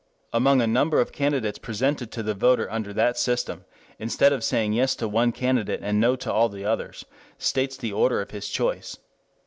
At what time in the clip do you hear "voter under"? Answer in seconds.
2.33-2.91